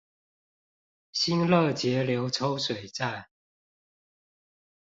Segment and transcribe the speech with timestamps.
[1.11, 3.27] 新樂截流抽水站